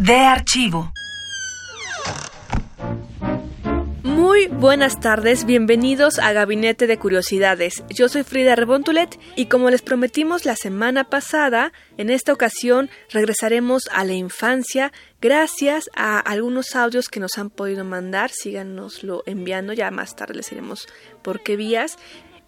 De 0.00 0.16
archivo. 0.16 0.90
Muy 4.02 4.46
buenas 4.46 4.98
tardes, 4.98 5.44
bienvenidos 5.44 6.18
a 6.18 6.32
Gabinete 6.32 6.86
de 6.86 6.98
Curiosidades. 6.98 7.84
Yo 7.90 8.08
soy 8.08 8.22
Frida 8.22 8.56
Rebontulet 8.56 9.20
y 9.36 9.46
como 9.46 9.68
les 9.68 9.82
prometimos 9.82 10.46
la 10.46 10.56
semana 10.56 11.04
pasada, 11.04 11.74
en 11.98 12.08
esta 12.08 12.32
ocasión 12.32 12.88
regresaremos 13.10 13.90
a 13.92 14.06
la 14.06 14.14
infancia 14.14 14.90
gracias 15.20 15.90
a 15.94 16.18
algunos 16.18 16.74
audios 16.76 17.10
que 17.10 17.20
nos 17.20 17.36
han 17.36 17.50
podido 17.50 17.84
mandar. 17.84 18.30
Síganoslo 18.30 19.22
enviando, 19.26 19.74
ya 19.74 19.90
más 19.90 20.16
tarde 20.16 20.32
les 20.32 20.48
diremos 20.48 20.88
por 21.20 21.42
qué 21.42 21.56
vías. 21.56 21.98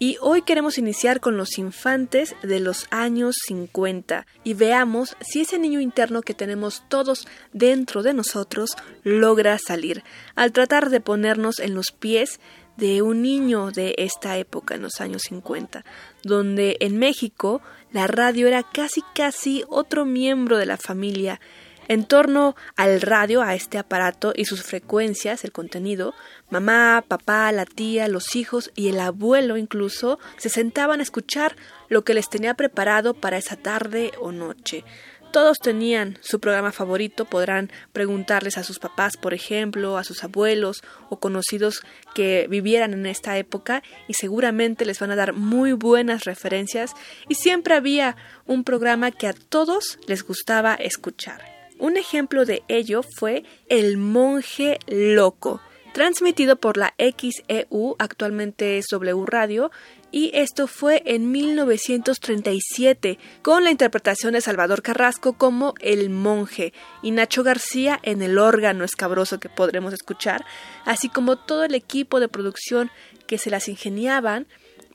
Y 0.02 0.16
hoy 0.20 0.42
queremos 0.42 0.79
iniciar 0.79 1.20
con 1.20 1.37
los 1.37 1.59
infantes 1.59 2.34
de 2.42 2.59
los 2.59 2.88
años 2.91 3.37
50 3.47 4.27
y 4.42 4.55
veamos 4.55 5.16
si 5.20 5.42
ese 5.42 5.61
niño 5.61 5.78
interno 5.78 6.22
que 6.22 6.34
tenemos 6.34 6.83
todos 6.89 7.28
dentro 7.53 8.03
de 8.03 8.12
nosotros 8.12 8.75
logra 9.05 9.56
salir. 9.64 10.03
Al 10.34 10.50
tratar 10.50 10.91
de 10.91 11.00
ponernos 11.00 11.61
en 11.61 11.77
los 11.77 11.92
pies 11.92 12.41
de 12.77 13.00
un 13.00 13.22
niño 13.22 13.70
de 13.70 13.94
esta 13.97 14.39
época, 14.39 14.75
en 14.75 14.83
los 14.83 15.00
años 15.00 15.22
50, 15.28 15.84
donde 16.25 16.78
en 16.81 16.98
México 16.98 17.62
la 17.92 18.09
radio 18.09 18.48
era 18.48 18.64
casi 18.64 19.03
casi 19.14 19.62
otro 19.69 20.05
miembro 20.05 20.56
de 20.56 20.66
la 20.66 20.78
familia 20.78 21.41
en 21.88 22.05
torno 22.05 22.56
al 22.77 23.00
radio, 23.00 23.42
a 23.42 23.55
este 23.55 23.78
aparato 23.78 24.33
y 24.34 24.44
sus 24.44 24.62
frecuencias, 24.62 25.44
el 25.44 25.52
contenido, 25.52 26.14
mamá, 26.50 27.05
papá, 27.06 27.50
la 27.52 27.64
tía, 27.64 28.08
los 28.08 28.36
hijos 28.36 28.70
y 28.75 28.88
el 28.88 29.00
abuelo 29.00 29.56
incluso 29.56 30.19
se 30.36 30.48
sentaban 30.48 31.00
a 31.00 31.03
escuchar 31.03 31.56
lo 31.88 32.05
que 32.05 32.14
les 32.14 32.28
tenía 32.28 32.55
preparado 32.55 33.14
para 33.14 33.36
esa 33.36 33.56
tarde 33.56 34.12
o 34.20 34.33
noche. 34.33 34.84
Todos 35.33 35.60
tenían 35.60 36.19
su 36.20 36.41
programa 36.41 36.72
favorito, 36.72 37.25
podrán 37.25 37.70
preguntarles 37.94 38.58
a 38.58 38.64
sus 38.64 38.78
papás, 38.78 39.16
por 39.16 39.33
ejemplo, 39.33 39.97
a 39.97 40.05
sus 40.05 40.22
abuelos 40.25 40.83
o 41.08 41.20
conocidos 41.20 41.80
que 42.14 42.47
vivieran 42.50 42.92
en 42.92 43.06
esta 43.06 43.38
época 43.38 43.83
y 44.08 44.12
seguramente 44.12 44.84
les 44.84 45.00
van 45.00 45.10
a 45.10 45.16
dar 45.16 45.33
muy 45.33 45.72
buenas 45.72 46.25
referencias 46.25 46.92
y 47.30 47.36
siempre 47.36 47.75
había 47.75 48.14
un 48.44 48.62
programa 48.62 49.10
que 49.10 49.27
a 49.27 49.33
todos 49.33 49.98
les 50.06 50.22
gustaba 50.22 50.75
escuchar. 50.75 51.61
Un 51.83 51.97
ejemplo 51.97 52.44
de 52.44 52.62
ello 52.69 53.02
fue 53.02 53.42
El 53.69 53.97
monje 53.97 54.78
loco, 54.86 55.61
transmitido 55.92 56.55
por 56.55 56.77
la 56.77 56.94
XEU, 56.97 57.97
actualmente 57.98 58.78
es 58.78 58.86
W 58.92 59.25
Radio, 59.27 59.72
y 60.12 60.30
esto 60.33 60.69
fue 60.69 61.03
en 61.06 61.33
1937, 61.33 63.19
con 63.42 63.64
la 63.64 63.72
interpretación 63.72 64.34
de 64.34 64.41
Salvador 64.42 64.80
Carrasco 64.83 65.33
como 65.33 65.75
El 65.80 66.08
monje 66.08 66.72
y 67.03 67.10
Nacho 67.10 67.42
García 67.42 67.98
en 68.05 68.22
el 68.22 68.38
órgano 68.38 68.84
escabroso 68.84 69.41
que 69.41 69.48
podremos 69.48 69.93
escuchar, 69.93 70.44
así 70.84 71.09
como 71.09 71.34
todo 71.34 71.64
el 71.64 71.75
equipo 71.75 72.20
de 72.20 72.28
producción 72.28 72.93
que 73.26 73.38
se 73.38 73.50
las 73.50 73.69
ingeniaban 73.69 74.47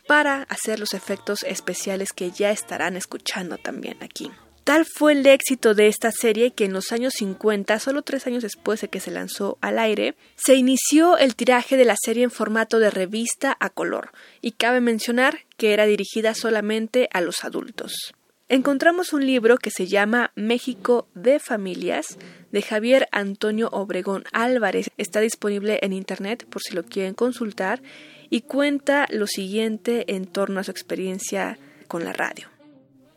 para 0.08 0.44
hacer 0.44 0.80
los 0.80 0.94
efectos 0.94 1.44
especiales 1.44 2.14
que 2.14 2.32
ya 2.32 2.52
estarán 2.52 2.96
escuchando 2.96 3.58
también 3.58 4.02
aquí. 4.02 4.32
Tal 4.68 4.84
fue 4.86 5.14
el 5.14 5.26
éxito 5.26 5.76
de 5.76 5.88
esta 5.88 6.12
serie 6.12 6.52
que 6.52 6.66
en 6.66 6.74
los 6.74 6.92
años 6.92 7.14
50, 7.20 7.80
solo 7.80 8.02
tres 8.02 8.28
años 8.28 8.44
después 8.44 8.82
de 8.82 8.90
que 8.90 9.00
se 9.00 9.12
lanzó 9.12 9.58
al 9.62 9.80
aire, 9.80 10.16
se 10.36 10.56
inició 10.56 11.18
el 11.18 11.38
tiraje 11.38 11.78
de 11.78 11.86
la 11.86 11.96
serie 11.98 12.26
en 12.26 12.32
formato 12.32 12.78
de 12.80 12.90
revista 12.90 13.56
a 13.62 13.70
color, 13.70 14.12
y 14.42 14.52
cabe 14.52 14.82
mencionar 14.82 15.46
que 15.56 15.72
era 15.72 15.86
dirigida 15.86 16.34
solamente 16.34 17.08
a 17.14 17.22
los 17.22 17.46
adultos. 17.46 18.14
Encontramos 18.50 19.14
un 19.14 19.26
libro 19.26 19.58
que 19.58 19.72
se 19.72 19.88
llama 19.88 20.34
México 20.36 21.08
de 21.16 21.40
Familias 21.40 22.18
de 22.52 22.62
Javier 22.62 23.08
Antonio 23.14 23.70
Obregón 23.72 24.26
Álvarez. 24.34 24.90
Está 24.98 25.22
disponible 25.22 25.80
en 25.82 25.94
internet 25.94 26.46
por 26.46 26.62
si 26.62 26.76
lo 26.76 26.84
quieren 26.84 27.14
consultar 27.14 27.82
y 28.30 28.42
cuenta 28.42 29.08
lo 29.12 29.28
siguiente 29.28 30.14
en 30.14 30.26
torno 30.26 30.60
a 30.60 30.66
su 30.66 30.72
experiencia 30.72 31.58
con 31.88 32.04
la 32.04 32.12
radio. 32.12 32.50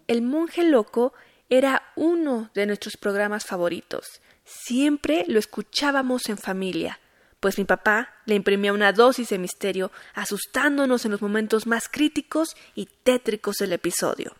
El 0.06 0.22
monje 0.22 0.62
loco 0.62 1.12
era 1.50 1.82
uno 1.96 2.50
de 2.54 2.64
nuestros 2.64 2.96
programas 2.96 3.44
favoritos. 3.44 4.06
Siempre 4.44 5.24
lo 5.28 5.38
escuchábamos 5.38 6.28
en 6.28 6.38
familia, 6.38 7.00
pues 7.40 7.58
mi 7.58 7.64
papá 7.64 8.14
le 8.24 8.36
imprimía 8.36 8.72
una 8.72 8.92
dosis 8.92 9.28
de 9.30 9.38
misterio, 9.38 9.90
asustándonos 10.14 11.04
en 11.04 11.10
los 11.10 11.22
momentos 11.22 11.66
más 11.66 11.88
críticos 11.88 12.56
y 12.74 12.86
tétricos 12.86 13.56
del 13.56 13.72
episodio. 13.72 14.36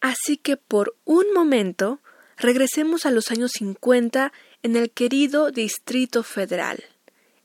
Así 0.00 0.36
que 0.36 0.56
por 0.56 0.96
un 1.04 1.32
momento 1.32 2.00
regresemos 2.36 3.06
a 3.06 3.10
los 3.10 3.30
años 3.30 3.52
50 3.52 4.32
en 4.62 4.76
el 4.76 4.90
querido 4.90 5.50
Distrito 5.50 6.22
Federal 6.22 6.84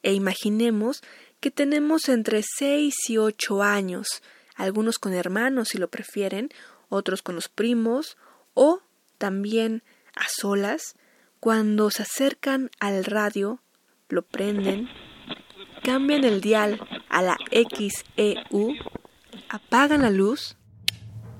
e 0.04 0.14
imaginemos 0.14 1.02
que 1.40 1.52
tenemos 1.52 2.10
entre 2.10 2.42
6 2.44 2.96
y 3.10 3.18
8 3.18 3.62
años, 3.62 4.08
algunos 4.56 4.98
con 4.98 5.14
hermanos 5.14 5.70
si 5.70 5.78
lo 5.78 5.90
prefieren, 5.90 6.50
otros 6.90 7.22
con 7.22 7.36
los 7.36 7.48
primos 7.48 8.18
o 8.54 8.82
también 9.18 9.84
a 10.16 10.26
solas, 10.30 10.96
cuando 11.40 11.92
se 11.92 12.04
acercan 12.04 12.70
al 12.80 13.06
radio, 13.06 13.62
lo 14.10 14.24
prenden, 14.24 14.90
cambian 15.84 16.24
el 16.24 16.42
dial 16.42 16.80
a 17.10 17.22
la 17.22 17.38
XEU, 17.52 18.74
apagan 19.50 20.02
la 20.02 20.10
luz 20.10 20.58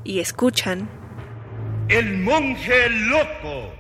y 0.04 0.20
escuchan 0.20 0.90
El 1.90 2.20
monje 2.20 2.90
loco. 2.90 3.74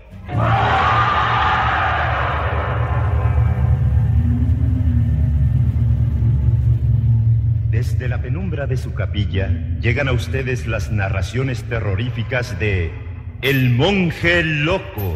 Desde 7.70 8.08
la 8.08 8.22
penumbra 8.22 8.66
de 8.66 8.76
su 8.76 8.94
capilla 8.94 9.50
llegan 9.80 10.08
a 10.08 10.14
ustedes 10.14 10.66
las 10.66 10.92
narraciones 10.92 11.64
terroríficas 11.64 12.58
de 12.60 13.07
El 13.42 13.70
monje 13.70 14.44
loco. 14.44 15.16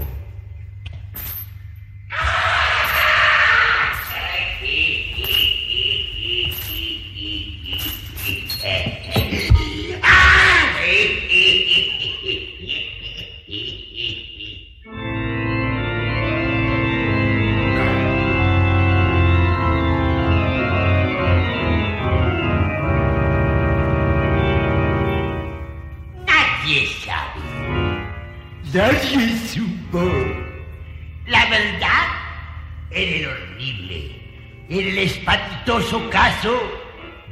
Espantoso 35.92 36.10
caso 36.10 36.58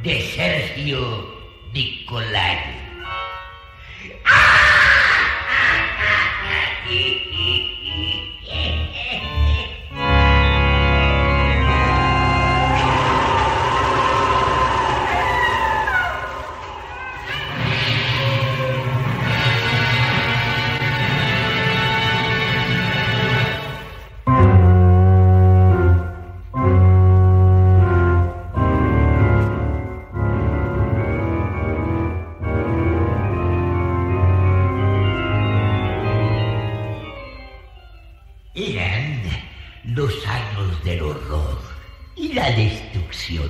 de 0.04 0.22
Sergio 0.22 1.00
Nicolai. 1.74 2.69
La 42.34 42.52
destrucción. 42.52 43.50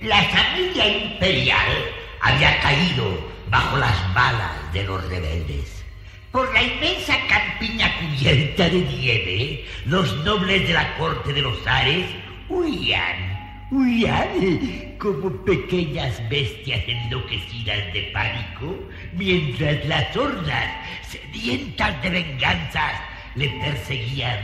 La 0.00 0.22
familia 0.24 1.04
imperial 1.04 1.72
había 2.20 2.60
caído 2.60 3.04
bajo 3.48 3.76
las 3.76 4.14
balas 4.14 4.72
de 4.72 4.84
los 4.84 5.08
rebeldes. 5.08 5.84
Por 6.32 6.52
la 6.52 6.62
inmensa 6.62 7.14
campiña 7.28 7.90
cubierta 7.98 8.68
de 8.68 8.80
nieve, 8.80 9.64
los 9.86 10.16
nobles 10.24 10.66
de 10.66 10.74
la 10.74 10.96
corte 10.96 11.32
de 11.32 11.42
los 11.42 11.66
Ares 11.66 12.06
huían, 12.48 13.68
huían 13.70 14.96
como 14.98 15.30
pequeñas 15.44 16.20
bestias 16.28 16.82
enloquecidas 16.86 17.92
de 17.92 18.10
pánico, 18.12 18.76
mientras 19.12 19.84
las 19.86 20.16
hordas 20.16 20.72
sedientas 21.08 22.02
de 22.02 22.10
venganzas 22.10 23.00
le 23.36 23.48
perseguían 23.48 24.40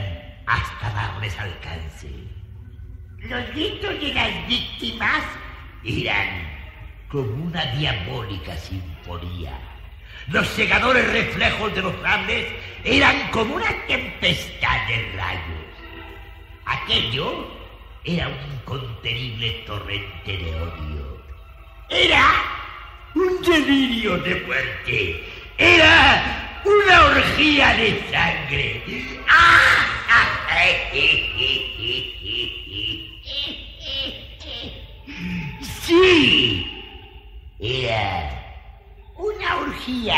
hasta 0.46 0.90
darles 0.90 1.38
alcance. 1.38 2.08
Los 3.28 3.48
gritos 3.54 4.00
de 4.00 4.14
las 4.14 4.48
víctimas 4.48 5.22
eran 5.84 6.50
como 7.08 7.44
una 7.44 7.64
diabólica 7.76 8.56
sinfonía. 8.56 9.56
Los 10.26 10.48
segadores 10.48 11.08
reflejos 11.12 11.72
de 11.72 11.82
los 11.82 11.94
sables 12.02 12.46
eran 12.82 13.30
como 13.30 13.54
una 13.54 13.70
tempestad 13.86 14.88
de 14.88 15.12
rayos. 15.16 15.66
Aquello 16.64 17.46
era 18.02 18.26
un 18.26 18.54
incontenible 18.54 19.50
torrente 19.66 20.36
de 20.38 20.54
odio. 20.56 21.22
Era 21.90 22.28
un 23.14 23.40
delirio 23.42 24.18
de 24.18 24.34
muerte. 24.46 25.24
Era 25.58 26.60
una 26.64 27.04
orgía 27.04 27.74
de 27.74 28.04
sangre. 28.10 28.82
Sí, 30.92 32.22
Asia. 39.82 40.14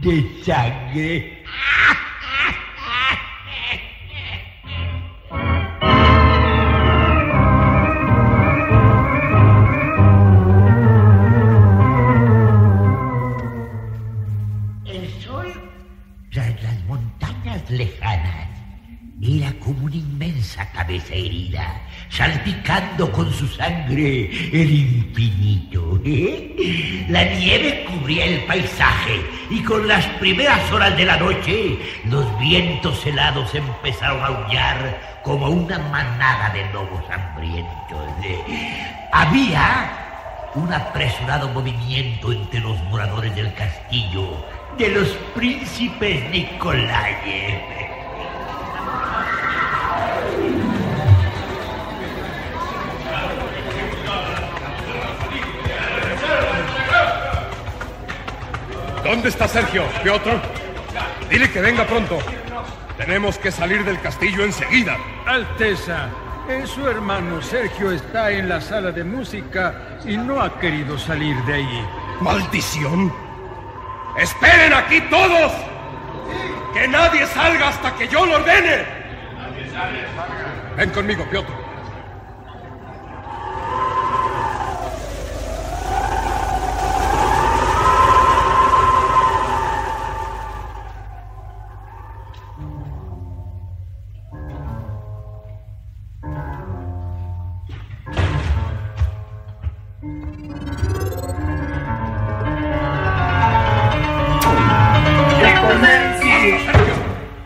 Desagre. 0.00 1.43
Cabeza 20.72 21.14
herida, 21.14 21.80
salpicando 22.08 23.10
con 23.12 23.32
su 23.32 23.46
sangre 23.48 24.30
el 24.52 24.70
infinito. 24.70 26.00
La 27.08 27.24
nieve 27.24 27.86
cubría 27.88 28.24
el 28.24 28.44
paisaje 28.44 29.20
y 29.50 29.62
con 29.62 29.86
las 29.86 30.04
primeras 30.18 30.70
horas 30.72 30.96
de 30.96 31.04
la 31.04 31.16
noche 31.18 31.78
los 32.04 32.38
vientos 32.38 33.04
helados 33.06 33.54
empezaron 33.54 34.20
a 34.22 34.26
aullar 34.26 35.20
como 35.22 35.48
una 35.48 35.78
manada 35.78 36.50
de 36.50 36.64
lobos 36.72 37.02
hambrientos. 37.10 38.08
Había 39.12 40.04
un 40.54 40.72
apresurado 40.72 41.48
movimiento 41.48 42.32
entre 42.32 42.60
los 42.60 42.80
moradores 42.84 43.34
del 43.34 43.52
castillo 43.54 44.44
de 44.78 44.88
los 44.88 45.08
príncipes 45.34 46.30
Nicolayev. 46.30 47.90
¿Dónde 59.14 59.28
está 59.28 59.46
Sergio, 59.46 59.84
Piotr? 60.02 60.40
Dile 61.30 61.48
que 61.48 61.60
venga 61.60 61.86
pronto. 61.86 62.18
Tenemos 62.96 63.38
que 63.38 63.52
salir 63.52 63.84
del 63.84 64.00
castillo 64.00 64.44
enseguida. 64.44 64.96
Alteza, 65.24 66.08
eh, 66.48 66.64
su 66.66 66.84
hermano 66.88 67.40
Sergio 67.40 67.92
está 67.92 68.32
en 68.32 68.48
la 68.48 68.60
sala 68.60 68.90
de 68.90 69.04
música 69.04 70.00
y 70.04 70.16
no 70.16 70.40
ha 70.40 70.58
querido 70.58 70.98
salir 70.98 71.36
de 71.44 71.54
allí. 71.54 71.86
¡Maldición! 72.20 73.14
¡Esperen 74.18 74.74
aquí 74.74 75.00
todos! 75.02 75.52
¡Que 76.74 76.88
nadie 76.88 77.24
salga 77.28 77.68
hasta 77.68 77.94
que 77.94 78.08
yo 78.08 78.26
lo 78.26 78.34
ordene! 78.34 78.84
Ven 80.76 80.90
conmigo, 80.90 81.24
Piotr. 81.30 81.63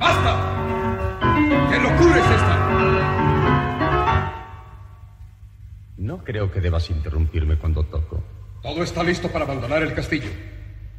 ¡Basta! 0.08 0.32
¿Qué 1.70 1.78
locura 1.78 2.16
es 2.16 2.30
esta? 2.38 2.54
No 5.98 6.24
creo 6.24 6.50
que 6.50 6.62
debas 6.62 6.88
interrumpirme 6.88 7.58
cuando 7.58 7.84
toco. 7.84 8.22
Todo 8.62 8.82
está 8.82 9.02
listo 9.02 9.28
para 9.28 9.44
abandonar 9.44 9.82
el 9.82 9.92
castillo. 9.92 10.30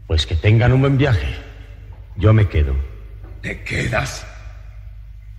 Pues 0.06 0.28
que 0.28 0.36
tengan 0.36 0.74
un 0.74 0.82
buen 0.82 1.00
viaje. 1.00 1.36
Yo 2.18 2.34
me 2.34 2.48
quedo. 2.48 2.76
¿Te 3.42 3.64
quedas? 3.64 4.28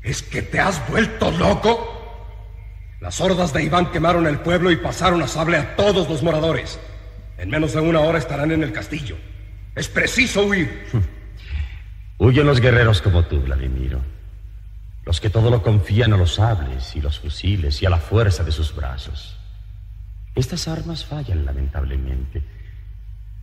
¿Es 0.02 0.20
que 0.20 0.42
te 0.42 0.58
has 0.58 0.82
vuelto 0.88 1.30
loco? 1.30 1.96
Las 3.00 3.20
hordas 3.20 3.52
de 3.52 3.62
Iván 3.62 3.92
quemaron 3.92 4.26
el 4.26 4.40
pueblo 4.40 4.72
y 4.72 4.78
pasaron 4.78 5.22
a 5.22 5.28
sable 5.28 5.58
a 5.58 5.76
todos 5.76 6.08
los 6.08 6.24
moradores. 6.24 6.80
En 7.38 7.50
menos 7.50 7.74
de 7.74 7.80
una 7.80 8.00
hora 8.00 8.18
estarán 8.18 8.50
en 8.50 8.64
el 8.64 8.72
castillo. 8.72 9.16
Es 9.76 9.88
preciso 9.88 10.44
huir. 10.44 10.86
Huyen 12.20 12.46
los 12.46 12.60
guerreros 12.60 13.00
como 13.00 13.22
tú, 13.22 13.40
Vladimiro. 13.40 13.98
Los 15.06 15.22
que 15.22 15.30
todo 15.30 15.50
lo 15.50 15.62
confían 15.62 16.12
a 16.12 16.18
los 16.18 16.34
sables 16.34 16.94
y 16.94 17.00
los 17.00 17.18
fusiles 17.18 17.80
y 17.80 17.86
a 17.86 17.90
la 17.90 17.96
fuerza 17.96 18.44
de 18.44 18.52
sus 18.52 18.76
brazos. 18.76 19.38
Estas 20.34 20.68
armas 20.68 21.02
fallan, 21.02 21.46
lamentablemente. 21.46 22.42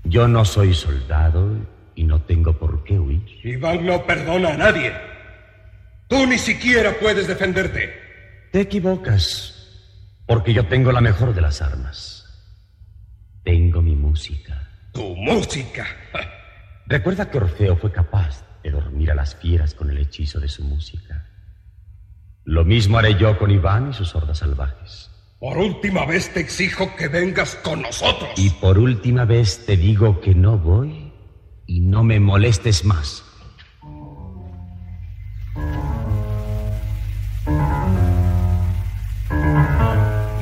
Yo 0.03 0.27
no 0.27 0.45
soy 0.45 0.75
soldado 0.75 1.57
y 1.95 2.03
no 2.03 2.21
tengo 2.21 2.53
por 2.53 2.83
qué 2.83 2.99
huir. 2.99 3.23
Iván 3.43 3.83
no 3.83 4.05
perdona 4.05 4.49
a 4.49 4.57
nadie. 4.57 4.93
Tú 6.07 6.27
ni 6.27 6.37
siquiera 6.37 6.93
puedes 7.01 7.27
defenderte. 7.27 7.91
Te 8.51 8.61
equivocas, 8.61 9.55
porque 10.27 10.53
yo 10.53 10.67
tengo 10.67 10.91
la 10.91 11.01
mejor 11.01 11.33
de 11.33 11.41
las 11.41 11.63
armas. 11.63 12.25
Tengo 13.43 13.81
mi 13.81 13.95
música. 13.95 14.69
Tu 14.93 15.15
música. 15.15 15.87
Recuerda 16.85 17.27
que 17.31 17.39
Orfeo 17.39 17.75
fue 17.75 17.91
capaz 17.91 18.46
de 18.67 18.71
dormir 18.71 19.11
a 19.11 19.15
las 19.15 19.35
fieras 19.35 19.73
con 19.73 19.89
el 19.89 19.97
hechizo 19.97 20.39
de 20.39 20.49
su 20.49 20.63
música. 20.63 21.25
Lo 22.43 22.65
mismo 22.65 22.97
haré 22.97 23.17
yo 23.17 23.37
con 23.37 23.49
Iván 23.49 23.91
y 23.91 23.93
sus 23.93 24.13
hordas 24.13 24.39
salvajes. 24.39 25.09
Por 25.39 25.57
última 25.57 26.05
vez 26.05 26.33
te 26.33 26.41
exijo 26.41 26.95
que 26.97 27.07
vengas 27.07 27.55
con 27.55 27.81
nosotros. 27.81 28.31
Y 28.35 28.49
por 28.49 28.77
última 28.77 29.25
vez 29.25 29.65
te 29.65 29.77
digo 29.77 30.19
que 30.19 30.35
no 30.35 30.57
voy 30.57 31.13
y 31.65 31.79
no 31.79 32.03
me 32.03 32.19
molestes 32.19 32.83
más. 32.83 33.23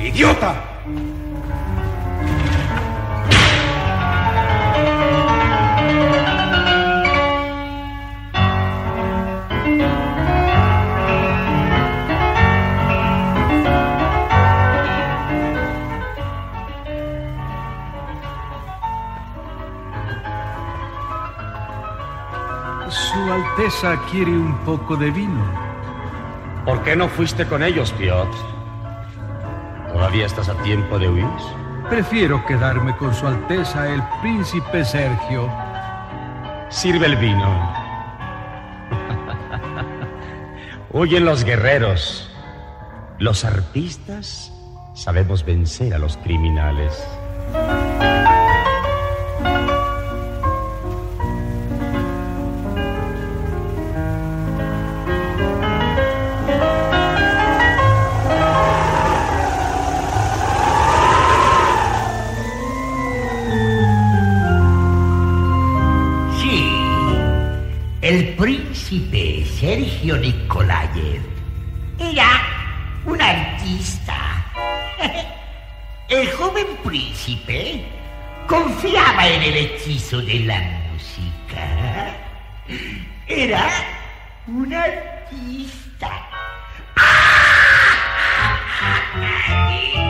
¡Idiota! 0.00 0.75
Alteza 23.76 24.00
quiere 24.10 24.30
un 24.30 24.56
poco 24.64 24.96
de 24.96 25.10
vino. 25.10 25.44
¿Por 26.64 26.82
qué 26.82 26.96
no 26.96 27.08
fuiste 27.08 27.44
con 27.44 27.62
ellos, 27.62 27.92
Piotr? 27.92 28.34
¿Todavía 29.92 30.24
estás 30.24 30.48
a 30.48 30.54
tiempo 30.62 30.98
de 30.98 31.10
huir? 31.10 31.26
Prefiero 31.90 32.42
quedarme 32.46 32.96
con 32.96 33.14
Su 33.14 33.26
Alteza 33.26 33.92
el 33.92 34.02
príncipe 34.22 34.82
Sergio. 34.82 35.52
Sirve 36.70 37.04
el 37.04 37.16
vino. 37.16 37.74
Huyen 40.90 41.26
los 41.26 41.44
guerreros. 41.44 42.30
Los 43.18 43.44
artistas 43.44 44.54
sabemos 44.94 45.44
vencer 45.44 45.92
a 45.92 45.98
los 45.98 46.16
criminales. 46.16 47.06
Sergio 69.58 70.18
Nikolayev 70.18 71.22
era 71.98 72.28
un 73.06 73.20
artista. 73.20 74.44
El 76.08 76.30
joven 76.32 76.66
príncipe 76.84 77.82
confiaba 78.46 79.26
en 79.26 79.42
el 79.42 79.56
hechizo 79.56 80.20
de 80.20 80.40
la 80.40 80.60
música. 80.92 82.14
Era 83.26 83.70
un 84.46 84.74
artista. 84.74 86.10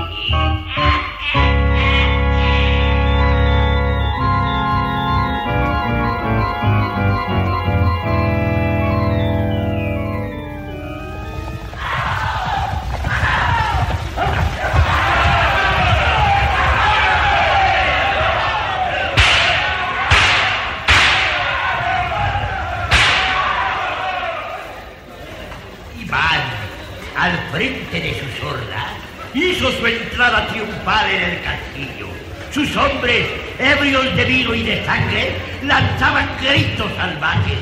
sangre, 34.86 35.36
lanzaban 35.62 36.28
gritos 36.40 36.90
salvajes. 36.96 37.58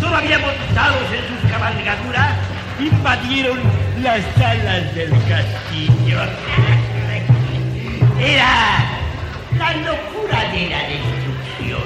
Todavía 0.00 0.38
montados 0.38 1.06
en 1.12 1.28
sus 1.28 1.50
cabalgaduras, 1.50 2.32
invadieron 2.80 3.60
las 4.02 4.22
salas 4.36 4.94
del 4.94 5.10
castillo. 5.28 6.18
Era 8.18 8.84
la 9.58 9.72
locura 9.74 10.40
de 10.50 10.70
la 10.70 10.82
destrucción. 10.88 11.82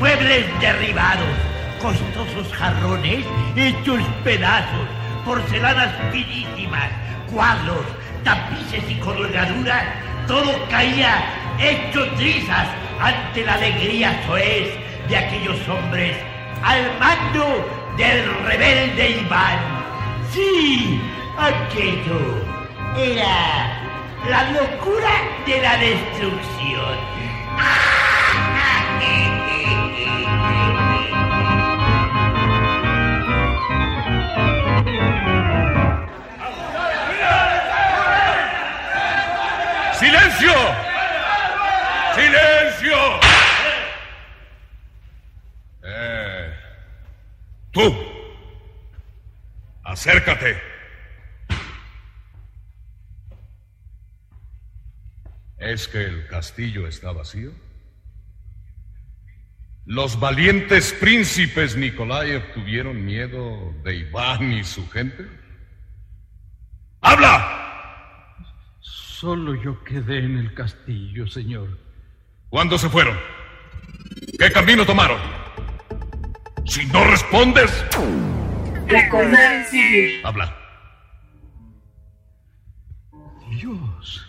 Muebles 0.00 0.46
derribados, 0.60 1.36
costosos 1.80 2.52
jarrones 2.52 3.24
hechos 3.56 4.00
pedazos, 4.24 4.88
porcelanas 5.24 5.94
finísimas, 6.10 6.90
cuadros, 7.32 7.84
tapices 8.24 8.82
y 8.88 8.94
colgaduras, 8.96 9.84
todo 10.26 10.52
caía 10.68 11.49
hecho 11.60 12.10
trizas 12.16 12.68
ante 12.98 13.44
la 13.44 13.54
alegría 13.54 14.22
soez 14.26 14.74
de 15.08 15.16
aquellos 15.16 15.68
hombres 15.68 16.16
al 16.62 16.98
mando 16.98 17.68
del 17.96 18.24
rebelde 18.44 19.10
Iván. 19.10 19.58
Sí, 20.32 21.00
aquello 21.38 22.42
era 22.96 23.82
la 24.28 24.50
locura 24.52 25.10
de 25.46 25.60
la 25.60 25.76
destrucción. 25.76 27.10
¡Silencio! 42.14 43.20
Eh, 45.82 46.52
tú, 47.72 47.94
acércate. 49.84 50.60
¿Es 55.58 55.88
que 55.88 56.02
el 56.04 56.26
castillo 56.26 56.86
está 56.86 57.12
vacío? 57.12 57.52
¿Los 59.84 60.18
valientes 60.18 60.92
príncipes 60.92 61.76
Nikolaev 61.76 62.54
tuvieron 62.54 63.04
miedo 63.04 63.74
de 63.84 63.96
Iván 63.96 64.52
y 64.52 64.64
su 64.64 64.88
gente? 64.88 65.26
¡Habla! 67.00 68.36
Solo 68.80 69.54
yo 69.62 69.82
quedé 69.84 70.24
en 70.24 70.38
el 70.38 70.54
castillo, 70.54 71.26
señor. 71.26 71.78
¿Cuándo 72.48 72.78
se 72.78 72.88
fueron? 72.88 73.18
¿Qué 74.38 74.50
camino 74.50 74.86
tomaron? 74.86 75.39
Si 76.70 76.86
no 76.86 77.02
respondes... 77.02 77.84
Recordar 78.86 79.64
civil. 79.64 80.24
Habla. 80.24 80.56
Dios. 83.48 84.24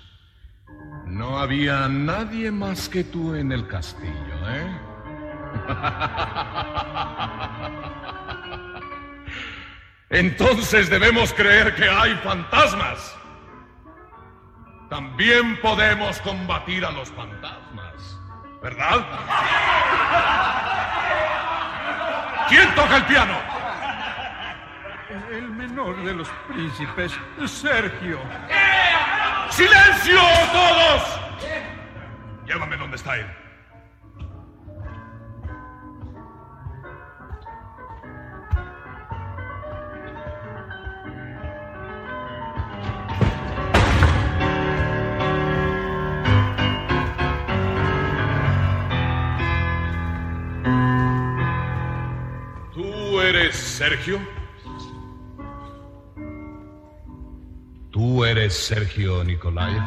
No 1.05 1.37
había 1.37 1.87
nadie 1.87 2.51
más 2.51 2.89
que 2.89 3.03
tú 3.03 3.35
en 3.35 3.51
el 3.51 3.67
castillo, 3.67 4.47
¿eh? 4.47 4.75
Entonces 10.09 10.89
debemos 10.89 11.31
creer 11.33 11.75
que 11.75 11.87
hay 11.87 12.15
fantasmas. 12.23 13.15
También 14.89 15.61
podemos 15.61 16.19
combatir 16.21 16.83
a 16.85 16.91
los 16.91 17.11
fantasmas, 17.11 18.19
¿verdad? 18.63 19.05
¿Quién 22.51 22.75
toca 22.75 22.97
el 22.97 23.05
piano? 23.05 23.33
El 25.31 25.49
menor 25.51 25.95
de 26.03 26.13
los 26.13 26.27
príncipes, 26.49 27.13
Sergio. 27.45 28.19
¡Silencio 29.49 30.19
todos! 30.51 31.21
Llévame 32.45 32.75
donde 32.75 32.97
está 32.97 33.15
él. 33.15 33.25
Sergio? 53.55 54.19
¿Tú 57.91 58.23
eres 58.23 58.53
Sergio 58.53 59.23
Nikolaev? 59.23 59.81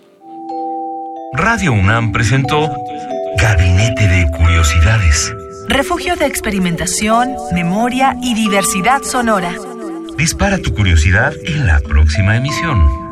Radio 1.33 1.73
UNAM 1.73 2.13
presentó 2.13 2.71
Gabinete 3.39 4.09
de 4.09 4.31
Curiosidades. 4.37 5.33
Refugio 5.69 6.17
de 6.17 6.27
experimentación, 6.27 7.35
memoria 7.53 8.17
y 8.23 8.35
diversidad 8.35 9.03
sonora. 9.03 9.55
Dispara 10.17 10.59
tu 10.59 10.75
curiosidad 10.75 11.33
en 11.45 11.67
la 11.67 11.81
próxima 11.81 12.37
emisión. 12.37 13.04